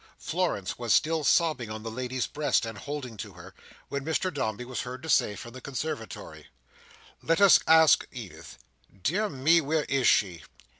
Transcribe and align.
Florence 0.17 0.79
was 0.79 0.93
still 0.95 1.23
sobbing 1.23 1.69
on 1.69 1.83
the 1.83 1.91
lady's 1.91 2.25
breast, 2.25 2.65
and 2.65 2.75
holding 2.79 3.17
to 3.17 3.33
her, 3.33 3.53
when 3.87 4.03
Mr 4.03 4.33
Dombey 4.33 4.65
was 4.65 4.81
heard 4.81 5.03
to 5.03 5.09
say 5.09 5.35
from 5.35 5.51
the 5.53 5.61
Conservatory: 5.61 6.47
"Let 7.21 7.39
us 7.39 7.59
ask 7.67 8.07
Edith. 8.11 8.57
Dear 9.03 9.29
me, 9.29 9.61
where 9.61 9.83
is 9.83 10.07
she?" 10.07 10.41